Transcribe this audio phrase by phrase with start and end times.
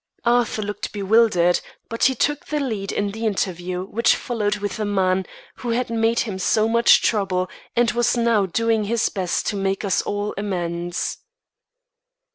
[0.25, 4.83] Arthur looked bewildered, but he took the lead in the interview which followed with the
[4.83, 5.27] man
[5.57, 9.85] who had made him so much trouble and was now doing his best to make
[9.85, 11.19] us all amends.